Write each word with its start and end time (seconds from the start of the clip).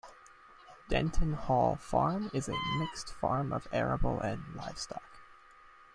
Denton 0.89 1.33
Hall 1.35 1.75
Farm 1.75 2.31
is 2.33 2.49
a 2.49 2.55
mixed 2.79 3.13
farm 3.13 3.53
of 3.53 3.67
arable 3.71 4.19
and 4.19 4.41
livestock. 4.55 5.19